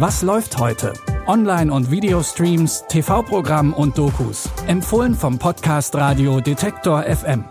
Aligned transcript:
Was 0.00 0.22
läuft 0.22 0.58
heute? 0.58 0.92
Online- 1.26 1.72
und 1.72 1.90
Videostreams, 1.90 2.84
TV-Programm 2.88 3.72
und 3.72 3.98
Dokus. 3.98 4.48
Empfohlen 4.68 5.12
vom 5.12 5.40
Podcast 5.40 5.96
Radio 5.96 6.40
Detektor 6.40 7.02
FM. 7.02 7.44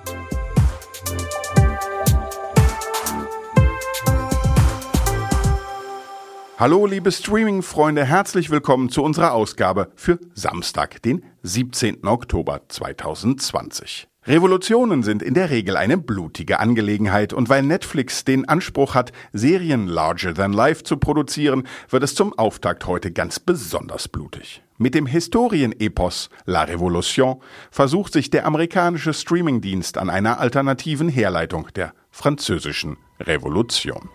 Hallo 6.57 6.85
liebe 6.85 7.11
Streaming-Freunde, 7.11 8.05
herzlich 8.05 8.49
willkommen 8.49 8.87
zu 8.87 9.03
unserer 9.03 9.33
Ausgabe 9.33 9.91
für 9.97 10.17
Samstag, 10.33 11.01
den 11.01 11.25
17. 11.43 12.07
Oktober 12.07 12.61
2020. 12.69 14.07
Revolutionen 14.27 15.03
sind 15.03 15.23
in 15.23 15.33
der 15.33 15.49
Regel 15.51 15.77
eine 15.77 15.97
blutige 15.97 16.59
Angelegenheit 16.59 17.31
und 17.31 17.47
weil 17.47 17.63
Netflix 17.63 18.25
den 18.25 18.47
Anspruch 18.49 18.93
hat, 18.93 19.13
Serien 19.31 19.87
larger 19.87 20.33
than 20.33 20.51
life 20.51 20.83
zu 20.83 20.97
produzieren, 20.97 21.65
wird 21.89 22.03
es 22.03 22.13
zum 22.13 22.37
Auftakt 22.37 22.87
heute 22.87 23.11
ganz 23.11 23.39
besonders 23.39 24.09
blutig. 24.09 24.61
Mit 24.77 24.95
dem 24.95 25.05
Historienepos 25.05 26.29
La 26.45 26.65
Révolution 26.65 27.39
versucht 27.71 28.11
sich 28.11 28.29
der 28.29 28.45
amerikanische 28.45 29.13
Streamingdienst 29.13 29.97
an 29.97 30.09
einer 30.09 30.41
alternativen 30.41 31.07
Herleitung 31.07 31.69
der 31.77 31.93
französischen 32.11 32.97
Revolution. 33.21 34.09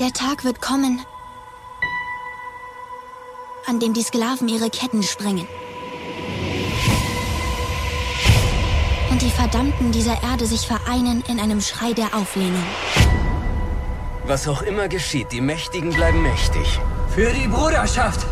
Der 0.00 0.12
Tag 0.12 0.42
wird 0.42 0.62
kommen, 0.62 1.00
an 3.66 3.78
dem 3.78 3.92
die 3.92 4.02
Sklaven 4.02 4.48
ihre 4.48 4.70
Ketten 4.70 5.02
sprengen. 5.02 5.46
Und 9.10 9.22
die 9.22 9.30
Verdammten 9.30 9.90
dieser 9.90 10.22
Erde 10.22 10.46
sich 10.46 10.66
vereinen 10.66 11.22
in 11.28 11.40
einem 11.40 11.60
Schrei 11.60 11.92
der 11.92 12.14
Auflehnung. 12.14 12.62
Was 14.24 14.46
auch 14.46 14.62
immer 14.62 14.86
geschieht, 14.88 15.32
die 15.32 15.40
Mächtigen 15.40 15.90
bleiben 15.90 16.22
mächtig. 16.22 16.78
Für 17.08 17.30
die 17.32 17.48
Bruderschaft! 17.48 18.26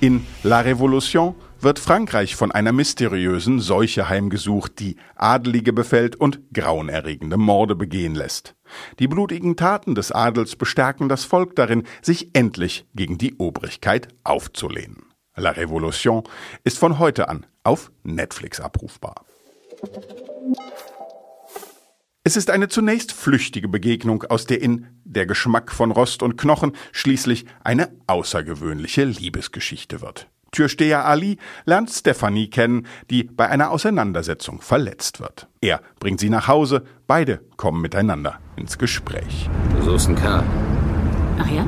In 0.00 0.26
La 0.42 0.60
Révolution 0.60 1.34
wird 1.60 1.78
Frankreich 1.78 2.34
von 2.36 2.52
einer 2.52 2.72
mysteriösen 2.72 3.60
Seuche 3.60 4.08
heimgesucht, 4.08 4.78
die 4.78 4.96
Adelige 5.16 5.72
befällt 5.72 6.16
und 6.16 6.40
grauenerregende 6.52 7.36
Morde 7.36 7.74
begehen 7.74 8.14
lässt. 8.14 8.54
Die 8.98 9.08
blutigen 9.08 9.56
Taten 9.56 9.94
des 9.94 10.12
Adels 10.12 10.56
bestärken 10.56 11.08
das 11.08 11.24
Volk 11.24 11.56
darin, 11.56 11.84
sich 12.00 12.34
endlich 12.34 12.86
gegen 12.94 13.18
die 13.18 13.36
Obrigkeit 13.38 14.08
aufzulehnen. 14.24 15.06
La 15.34 15.50
Révolution 15.50 16.24
ist 16.64 16.78
von 16.78 16.98
heute 16.98 17.28
an 17.28 17.46
auf 17.64 17.90
Netflix 18.02 18.60
abrufbar. 18.60 19.24
Es 22.24 22.36
ist 22.36 22.50
eine 22.50 22.68
zunächst 22.68 23.12
flüchtige 23.12 23.68
Begegnung, 23.68 24.22
aus 24.24 24.46
der 24.46 24.62
in 24.62 24.86
Der 25.04 25.26
Geschmack 25.26 25.72
von 25.72 25.90
Rost 25.90 26.22
und 26.22 26.38
Knochen 26.38 26.72
schließlich 26.92 27.46
eine 27.64 27.90
außergewöhnliche 28.06 29.04
Liebesgeschichte 29.04 30.00
wird. 30.00 30.28
Türsteher 30.52 31.06
Ali 31.06 31.38
lernt 31.64 31.90
Stephanie 31.90 32.48
kennen, 32.48 32.86
die 33.10 33.24
bei 33.24 33.48
einer 33.48 33.70
Auseinandersetzung 33.70 34.60
verletzt 34.60 35.18
wird. 35.18 35.48
Er 35.60 35.80
bringt 35.98 36.20
sie 36.20 36.30
nach 36.30 36.46
Hause, 36.46 36.84
beide 37.06 37.40
kommen 37.56 37.80
miteinander 37.80 38.38
ins 38.56 38.78
Gespräch. 38.78 39.48
Du 39.76 39.82
suchst 39.82 40.08
einen 40.08 40.16
Kerl. 40.16 40.44
Ach 41.38 41.50
ja? 41.50 41.66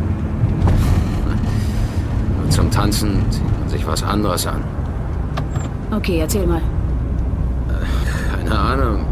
Und 2.42 2.52
zum 2.52 2.70
Tanzen 2.70 3.24
zieht 3.30 3.58
man 3.58 3.68
sich 3.68 3.86
was 3.86 4.02
anderes 4.02 4.46
an. 4.46 4.62
Okay, 5.90 6.18
erzähl 6.18 6.46
mal. 6.46 6.62
Keine 8.44 8.58
Ahnung. 8.58 9.04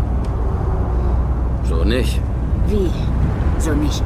So 1.64 1.84
nicht. 1.84 2.20
Wie? 2.66 2.90
So 3.58 3.72
nicht. 3.74 4.02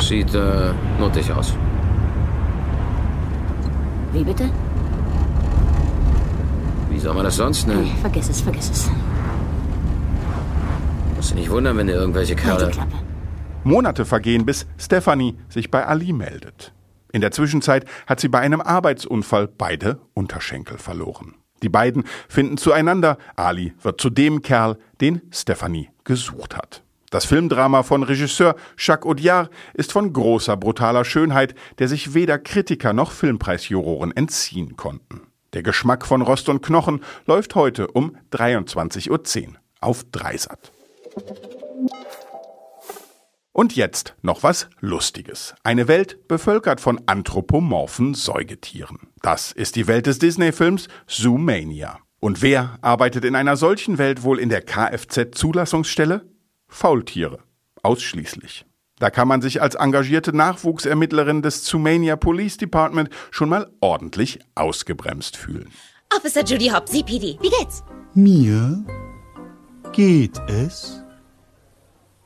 Sieht 0.00 0.34
äh, 0.34 0.72
nuttig 1.00 1.32
aus. 1.32 1.56
Wie 4.12 4.22
bitte? 4.22 4.50
Wie 6.90 6.98
soll 6.98 7.14
man 7.14 7.24
das 7.24 7.36
sonst 7.36 7.66
Hey, 7.66 7.76
nennen? 7.76 7.96
vergiss 8.00 8.28
es, 8.28 8.40
vergiss 8.42 8.70
es. 8.70 8.90
Musst 11.16 11.30
du 11.32 11.34
nicht 11.36 11.50
wundern, 11.50 11.76
wenn 11.78 11.86
dir 11.86 11.94
irgendwelche 11.94 12.34
Halt 12.36 12.44
Kerle... 12.58 12.70
Klappe. 12.70 12.96
Monate 13.64 14.04
vergehen, 14.04 14.44
bis 14.44 14.66
Stephanie 14.76 15.38
sich 15.48 15.70
bei 15.70 15.86
Ali 15.86 16.12
meldet. 16.12 16.74
In 17.12 17.22
der 17.22 17.30
Zwischenzeit 17.30 17.86
hat 18.06 18.20
sie 18.20 18.28
bei 18.28 18.40
einem 18.40 18.60
Arbeitsunfall 18.60 19.48
beide 19.48 20.00
Unterschenkel 20.12 20.76
verloren. 20.76 21.34
Die 21.64 21.70
beiden 21.70 22.04
finden 22.28 22.58
zueinander. 22.58 23.16
Ali 23.36 23.72
wird 23.82 23.98
zu 23.98 24.10
dem 24.10 24.42
Kerl, 24.42 24.76
den 25.00 25.22
Stephanie 25.32 25.88
gesucht 26.04 26.56
hat. 26.56 26.82
Das 27.08 27.24
Filmdrama 27.24 27.82
von 27.84 28.02
Regisseur 28.02 28.54
Jacques 28.76 29.08
Audiard 29.08 29.50
ist 29.72 29.92
von 29.92 30.12
großer 30.12 30.58
brutaler 30.58 31.06
Schönheit, 31.06 31.54
der 31.78 31.88
sich 31.88 32.12
weder 32.12 32.38
Kritiker 32.38 32.92
noch 32.92 33.12
Filmpreisjuroren 33.12 34.14
entziehen 34.14 34.76
konnten. 34.76 35.22
Der 35.54 35.62
Geschmack 35.62 36.04
von 36.04 36.20
Rost 36.20 36.50
und 36.50 36.60
Knochen 36.60 37.02
läuft 37.24 37.54
heute 37.54 37.86
um 37.88 38.16
23.10 38.32 39.08
Uhr 39.48 39.54
auf 39.80 40.04
Dreisat. 40.12 40.70
Und 43.52 43.74
jetzt 43.74 44.16
noch 44.20 44.42
was 44.42 44.68
Lustiges. 44.80 45.54
Eine 45.62 45.88
Welt 45.88 46.28
bevölkert 46.28 46.80
von 46.80 47.00
anthropomorphen 47.06 48.12
Säugetieren. 48.12 48.98
Das 49.24 49.52
ist 49.52 49.76
die 49.76 49.86
Welt 49.86 50.04
des 50.04 50.18
Disney-Films 50.18 50.86
Zoomania. 51.06 51.98
Und 52.20 52.42
wer 52.42 52.78
arbeitet 52.82 53.24
in 53.24 53.34
einer 53.34 53.56
solchen 53.56 53.96
Welt 53.96 54.22
wohl 54.22 54.38
in 54.38 54.50
der 54.50 54.60
Kfz-Zulassungsstelle? 54.60 56.28
Faultiere. 56.68 57.38
Ausschließlich. 57.82 58.66
Da 58.98 59.08
kann 59.08 59.26
man 59.26 59.40
sich 59.40 59.62
als 59.62 59.76
engagierte 59.76 60.36
Nachwuchsermittlerin 60.36 61.40
des 61.40 61.64
Zoomania 61.64 62.16
Police 62.16 62.58
Department 62.58 63.08
schon 63.30 63.48
mal 63.48 63.70
ordentlich 63.80 64.40
ausgebremst 64.56 65.38
fühlen. 65.38 65.70
Officer 66.14 66.44
Judy 66.44 66.66
Hobbs, 66.68 66.92
CPD. 66.92 67.38
Wie 67.40 67.48
geht's? 67.48 67.82
Mir 68.12 68.84
geht 69.92 70.38
es 70.48 71.02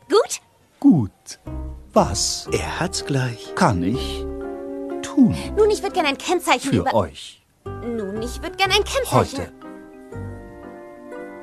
Gut? 0.08 0.40
gut. 0.80 1.12
Was 1.92 2.48
Er 2.50 2.80
hat's 2.80 3.04
gleich. 3.04 3.54
kann 3.54 3.84
ich 3.84 4.24
tun 5.18 5.36
Nun, 5.56 5.70
ich 5.70 5.82
würde 5.82 5.94
gerne 5.94 6.08
ein 6.08 6.18
Kennzeichen 6.18 6.70
für 6.70 6.76
über... 6.76 6.94
euch 6.94 7.42
Nun, 7.64 8.22
ich 8.22 8.42
würde 8.42 8.56
gerne 8.56 8.74
ein 8.74 8.84
Kennzeichen... 8.84 9.38
heute? 9.38 9.52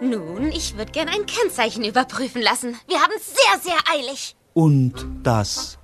Nun, 0.01 0.51
ich 0.51 0.77
würde 0.77 0.91
gerne 0.91 1.11
ein 1.11 1.25
Kennzeichen 1.25 1.83
überprüfen 1.83 2.41
lassen. 2.41 2.75
Wir 2.87 3.01
haben 3.01 3.13
es 3.15 3.27
sehr, 3.27 3.59
sehr 3.61 3.77
eilig. 3.91 4.35
Und 4.53 4.93
das 5.23 5.79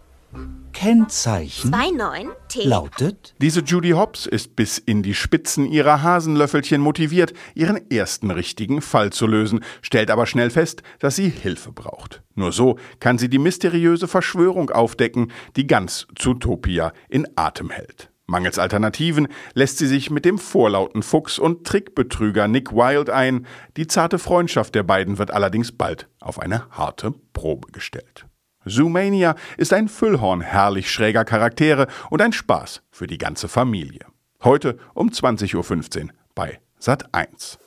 Kennzeichen 0.81 1.71
2-9 1.71 2.29
T. 2.47 2.63
lautet 2.63 3.35
Diese 3.39 3.59
Judy 3.59 3.91
Hobbs 3.91 4.25
ist 4.25 4.55
bis 4.55 4.79
in 4.79 5.03
die 5.03 5.13
Spitzen 5.13 5.67
ihrer 5.67 6.01
Hasenlöffelchen 6.01 6.81
motiviert, 6.81 7.33
ihren 7.53 7.91
ersten 7.91 8.31
richtigen 8.31 8.81
Fall 8.81 9.11
zu 9.11 9.27
lösen, 9.27 9.63
stellt 9.83 10.09
aber 10.09 10.25
schnell 10.25 10.49
fest, 10.49 10.81
dass 10.97 11.15
sie 11.15 11.29
Hilfe 11.29 11.71
braucht. 11.71 12.23
Nur 12.33 12.51
so 12.51 12.79
kann 12.99 13.19
sie 13.19 13.29
die 13.29 13.37
mysteriöse 13.37 14.07
Verschwörung 14.07 14.71
aufdecken, 14.71 15.31
die 15.55 15.67
ganz 15.67 16.07
Zootopia 16.17 16.93
in 17.09 17.27
Atem 17.35 17.69
hält. 17.69 18.09
Mangels 18.25 18.57
Alternativen 18.57 19.27
lässt 19.53 19.77
sie 19.77 19.85
sich 19.85 20.09
mit 20.09 20.25
dem 20.25 20.39
vorlauten 20.39 21.03
Fuchs 21.03 21.37
und 21.37 21.63
Trickbetrüger 21.63 22.47
Nick 22.47 22.71
Wilde 22.71 23.13
ein. 23.13 23.45
Die 23.77 23.85
zarte 23.85 24.17
Freundschaft 24.17 24.73
der 24.73 24.81
beiden 24.81 25.19
wird 25.19 25.29
allerdings 25.29 25.71
bald 25.71 26.07
auf 26.19 26.39
eine 26.39 26.67
harte 26.71 27.13
Probe 27.33 27.71
gestellt. 27.71 28.25
Zoomania 28.65 29.35
ist 29.57 29.73
ein 29.73 29.87
Füllhorn 29.87 30.41
herrlich 30.41 30.91
schräger 30.91 31.25
Charaktere 31.25 31.87
und 32.09 32.21
ein 32.21 32.33
Spaß 32.33 32.83
für 32.91 33.07
die 33.07 33.17
ganze 33.17 33.47
Familie. 33.47 34.05
Heute 34.43 34.77
um 34.93 35.09
20.15 35.09 36.03
Uhr 36.03 36.09
bei 36.35 36.59
Sat 36.77 37.13
1. 37.13 37.57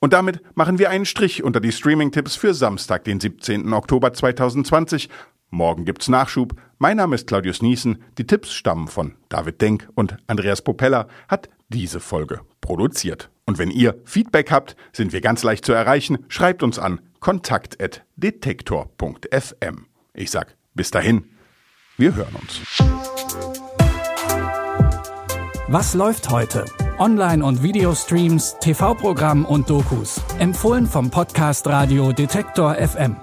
Und 0.00 0.12
damit 0.12 0.40
machen 0.54 0.78
wir 0.78 0.90
einen 0.90 1.06
Strich 1.06 1.42
unter 1.42 1.60
die 1.60 1.72
Streaming-Tipps 1.72 2.36
für 2.36 2.52
Samstag, 2.52 3.04
den 3.04 3.20
17. 3.20 3.72
Oktober 3.72 4.12
2020. 4.12 5.08
Morgen 5.50 5.84
gibt's 5.84 6.08
Nachschub. 6.08 6.54
Mein 6.78 6.96
Name 6.96 7.14
ist 7.14 7.26
Claudius 7.26 7.62
Niesen. 7.62 8.02
Die 8.18 8.26
Tipps 8.26 8.52
stammen 8.52 8.88
von 8.88 9.14
David 9.28 9.60
Denk 9.60 9.88
und 9.94 10.16
Andreas 10.26 10.62
Popella 10.62 11.08
hat 11.28 11.48
diese 11.68 12.00
Folge 12.00 12.40
produziert. 12.60 13.30
Und 13.46 13.58
wenn 13.58 13.70
ihr 13.70 13.96
Feedback 14.04 14.50
habt, 14.50 14.76
sind 14.92 15.12
wir 15.12 15.20
ganz 15.20 15.42
leicht 15.42 15.64
zu 15.64 15.72
erreichen. 15.72 16.18
Schreibt 16.28 16.62
uns 16.62 16.78
an 16.78 17.00
kontakt.detektor.fm. 17.24 19.86
Ich 20.12 20.30
sag 20.30 20.54
bis 20.74 20.90
dahin. 20.90 21.30
Wir 21.96 22.14
hören 22.14 22.36
uns. 22.38 22.60
Was 25.68 25.94
läuft 25.94 26.28
heute? 26.28 26.66
Online- 26.98 27.42
und 27.42 27.62
Videostreams, 27.62 28.56
TV-Programm 28.60 29.46
und 29.46 29.70
Dokus. 29.70 30.20
Empfohlen 30.38 30.86
vom 30.86 31.10
Podcast 31.10 31.66
Radio 31.66 32.12
Detektor 32.12 32.74
FM. 32.74 33.16